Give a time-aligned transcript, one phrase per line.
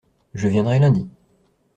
[0.33, 1.07] Je viendrai lundi.